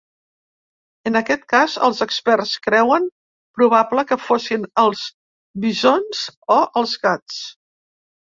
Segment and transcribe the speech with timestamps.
[1.09, 3.03] En aquest cas, els experts creuen
[3.59, 5.03] probable que fossin els
[5.69, 6.23] visons
[6.57, 7.39] o els gats.